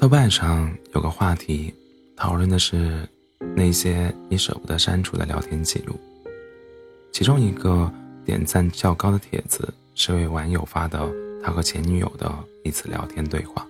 [0.00, 1.74] 豆瓣上有个话题，
[2.16, 3.06] 讨论的是
[3.54, 5.94] 那些你舍不得删除的聊天记录。
[7.12, 7.92] 其中一个
[8.24, 11.06] 点赞较高的帖子是位网友发的
[11.44, 12.32] 他和前女友的
[12.64, 13.66] 一次聊天对话。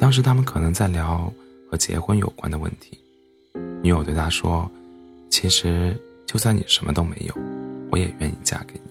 [0.00, 1.32] 当时他们可能在聊
[1.70, 2.98] 和结婚有关的问题，
[3.84, 4.68] 女友对他说
[5.30, 5.96] ：“其实
[6.26, 7.34] 就算你什么都没有，
[7.92, 8.90] 我也愿意嫁给你。”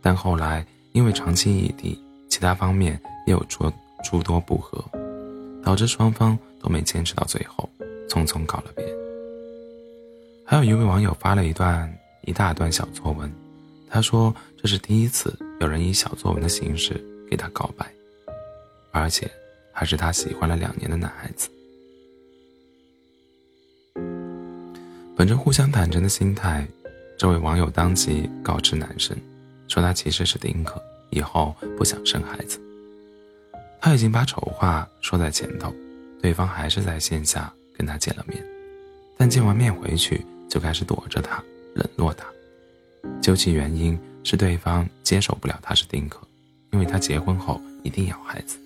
[0.00, 3.68] 但后来因为长期异地，其他方面也有诸
[4.04, 4.84] 诸多不和，
[5.62, 7.68] 导致双方都没坚持到最后，
[8.08, 8.84] 匆匆告了别。
[10.44, 11.92] 还有一位网友发了一段
[12.22, 13.30] 一大段小作文，
[13.88, 17.84] 他说这是第一次有人以小作文的形式给他告白，
[18.92, 19.28] 而且
[19.72, 21.48] 还是他喜欢了两年的男孩子。
[25.16, 26.66] 本着互相坦诚的心态，
[27.18, 29.16] 这位网友当即告知男生。
[29.68, 32.60] 说他其实是丁克，以后不想生孩子。
[33.86, 35.72] 他已经把丑话说在前头，
[36.20, 38.44] 对方还是在线下跟他见了面，
[39.16, 41.40] 但见完面回去就开始躲着他，
[41.72, 42.26] 冷落他。
[43.22, 46.20] 究其原因，是对方接受不了他是丁克，
[46.72, 48.58] 因为他结婚后一定要孩子，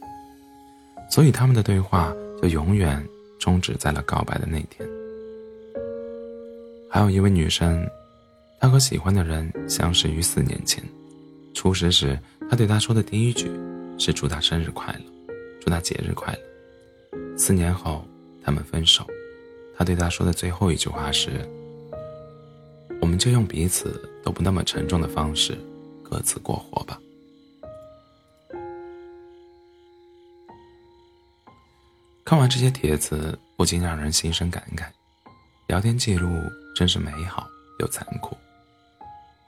[1.11, 3.07] 所以他们的对话就永远
[3.39, 4.89] 终止在了告白的那天。
[6.91, 7.87] 还有一位女生。
[8.59, 10.83] 她和喜欢的人相识于四年前，
[11.53, 12.19] 初识时，
[12.49, 13.51] 他对他说的第一句
[13.99, 15.10] 是祝他生日快乐，
[15.61, 16.41] 祝他节日快乐。
[17.37, 18.05] 四年后，
[18.43, 19.07] 他们分手，
[19.77, 21.49] 他对他说的最后一句话是
[23.01, 25.57] ：“我们就用彼此都不那么沉重的方式，
[26.03, 27.01] 各自过活吧。”
[32.25, 34.85] 看完这些帖子，不禁让人心生感慨：
[35.67, 36.29] 聊天记录
[36.77, 37.49] 真是美好
[37.81, 38.37] 又残酷。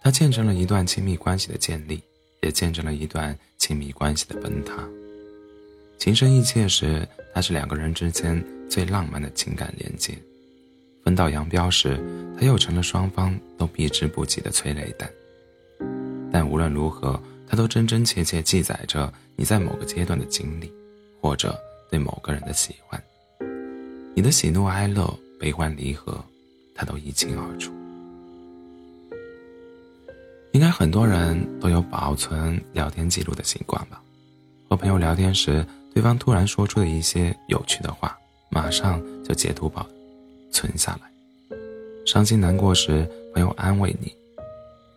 [0.02, 2.02] 他见证了一段亲密关系的建立，
[2.40, 4.82] 也见证了一段亲密关系的崩塌。
[6.02, 10.14] 情深意切时，它是两个人之间最浪漫的情感连接；
[11.04, 11.96] 分道扬镳时，
[12.36, 15.08] 它又成了双方都避之不及的催泪弹。
[16.32, 20.72] 但无论如何，它都真真切切记载着你在某个阶段的经历，
[21.20, 21.56] 或者
[21.88, 23.00] 对某个人的喜欢。
[24.12, 25.08] 你的喜怒哀乐、
[25.38, 26.20] 悲欢离合，
[26.74, 27.72] 它都一清二楚。
[30.50, 34.02] 应该很多人都有保存聊天记录的习惯吧？
[34.68, 35.64] 和朋友聊天时，
[35.94, 38.18] 对方突然说出的一些有趣的话，
[38.50, 39.86] 马上就截图保
[40.50, 41.56] 存下来。
[42.06, 44.12] 伤心难过时，朋友安慰你、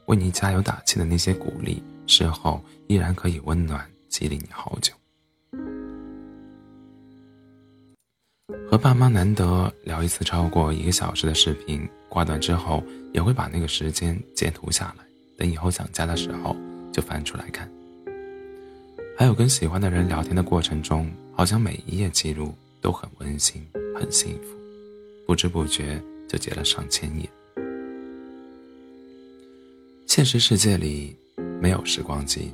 [0.07, 4.94] 为你加油打气的那些鼓励，事后依然可以温暖激励你好久。
[8.72, 12.83] 和爸妈难得聊一次超过一个小时的视频，挂断之后
[13.13, 15.06] 也会把那个时间截图下来。
[15.38, 16.56] 等以后想家的时候，
[16.91, 17.69] 就翻出来看。
[19.17, 23.65] 还有跟喜欢的人聊天的过程中，好像每一页记录都很温馨、
[23.97, 24.57] 很幸福，
[25.25, 27.29] 不知不觉就结了上千页。
[30.05, 31.15] 现实世界里
[31.61, 32.51] 没有时光机，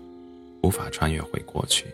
[0.62, 1.88] 无法穿越回过去，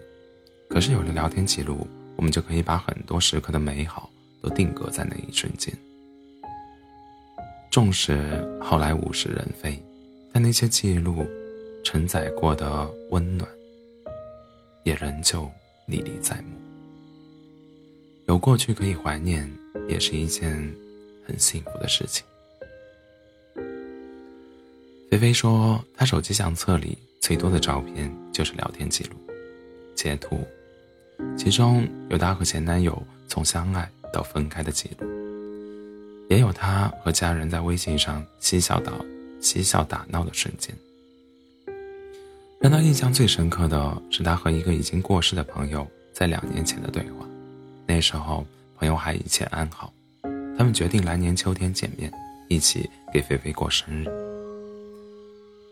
[0.70, 4.10] 可是有了聊天记录，我们就可以把很多时刻的美好
[4.42, 5.74] 都定格在那一瞬间。
[7.72, 9.82] 纵使后来物是人非。
[10.34, 11.26] 但那些记录
[11.84, 13.50] 承载过的温暖，
[14.88, 15.52] 也仍旧
[15.86, 16.58] 历历在目。
[18.26, 19.52] 有过去可以怀念，
[19.90, 20.50] 也是一件
[21.26, 22.26] 很幸福的事情。
[25.12, 29.18] 菲菲说，她手机相册里最多的照片就是聊天记录、
[29.94, 30.40] 截图，
[31.38, 32.98] 其中有她和前男友
[33.28, 35.06] 从相爱到分开的记录，
[36.30, 38.94] 也有她和家人在微信上嬉笑到。
[39.40, 40.76] 嬉笑打闹的瞬间，
[42.60, 47.26] 让他印象最深刻的是他和一个已经过世的朋友在两年前的对话。
[47.86, 48.46] 那时候
[48.78, 49.94] 朋友还一切安好，
[50.58, 52.12] 他们决定来年秋天见面，
[52.48, 54.08] 一起给菲菲过生日。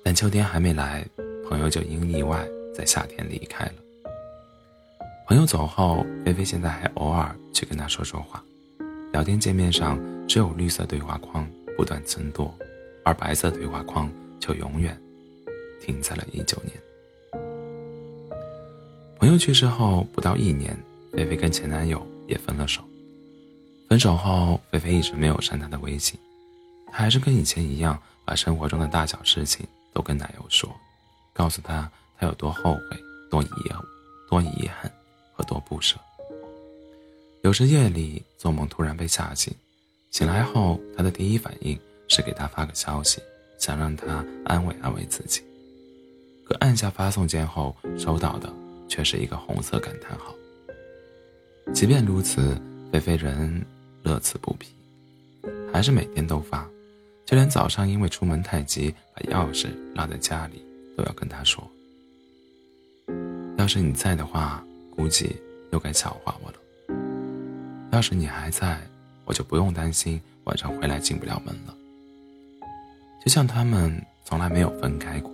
[0.03, 1.03] 但秋天还没来，
[1.49, 3.73] 朋友就因意外在夏天离开了。
[5.27, 8.43] 朋友走后，菲菲现在还偶尔去跟他说说话，
[9.11, 12.53] 聊天界面上只有绿色对话框不断增多。
[13.03, 14.95] 而白色对话框就永远
[15.81, 16.73] 停在了一九年。
[19.17, 20.77] 朋友去世后不到一年，
[21.13, 22.83] 菲菲跟前男友也分了手。
[23.87, 26.19] 分手后，菲菲一直没有删他的微信，
[26.91, 30.69] 她还是跟以前一样，把生活中的大小事情都跟男友说，
[31.33, 31.89] 告诉他
[32.19, 32.97] 他有多后悔、
[33.29, 33.81] 多遗憾
[34.29, 34.91] 多遗憾
[35.33, 35.97] 和多不舍。
[37.41, 39.53] 有时夜里做梦突然被吓醒，
[40.11, 41.79] 醒来后他的第一反应。
[42.07, 43.19] 是给他发个消息，
[43.57, 45.41] 想让他安慰安慰自己。
[46.45, 48.53] 可按下发送键后，收到的
[48.87, 50.33] 却是一个红色感叹号。
[51.73, 52.55] 即便如此，
[52.91, 53.59] 菲菲仍
[54.03, 54.67] 乐此不疲，
[55.73, 56.63] 还是每天都发，
[57.25, 60.63] 就连早上因为出门太急把钥匙落在家里，
[60.95, 61.67] 都要跟他说
[63.57, 64.63] ：“要是你在的话，
[64.95, 65.35] 估计
[65.71, 66.57] 又该笑话我了。
[67.91, 68.79] 要是你还在，
[69.25, 71.75] 我就不用担心晚上回来进不了门了。”
[73.25, 75.31] 就像他们从来没有分开过，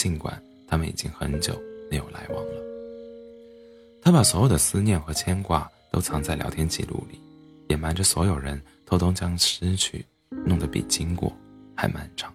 [0.00, 1.60] 尽管他们已经很久
[1.90, 2.62] 没有来往了。
[4.00, 7.20] 他把所有的思念和牵挂都藏在聊天记录里，
[7.68, 10.02] 隐瞒着所有人，偷偷将失去
[10.46, 11.30] 弄得比经过
[11.76, 12.32] 还漫长。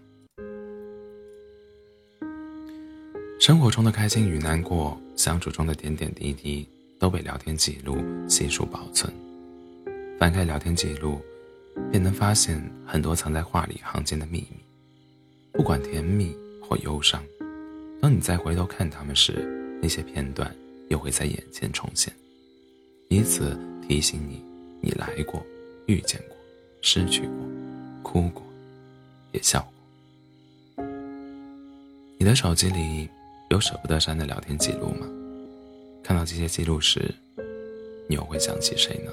[3.39, 6.69] 生活中的开心与难过，相处中的点点滴滴，
[6.99, 7.97] 都被聊天记录
[8.29, 9.11] 悉数保存。
[10.19, 11.19] 翻开聊天记录，
[11.89, 14.57] 便能发现很多藏在话里行间的秘密，
[15.51, 17.23] 不管甜蜜或忧伤。
[18.05, 19.33] 当你再回头看他们时，
[19.81, 20.55] 那些片段。
[20.89, 22.13] 又会在眼前重现，
[23.09, 23.57] 以此
[23.87, 24.39] 提醒你：
[24.79, 25.43] 你来过，
[25.87, 26.37] 遇见过，
[26.83, 27.37] 失去过，
[28.03, 28.43] 哭过，
[29.31, 29.67] 也笑
[30.75, 30.85] 过。
[32.19, 33.09] 你的手机里
[33.49, 35.07] 有舍不得删的聊天记录吗？
[36.03, 37.11] 看到这些记录时，
[38.07, 39.11] 你又会想起谁呢？